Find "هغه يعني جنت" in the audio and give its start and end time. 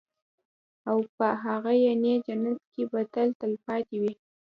1.43-2.59